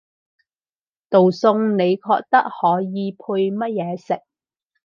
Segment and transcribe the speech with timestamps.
[1.11, 4.23] 道餸你覺得可以配乜嘢食？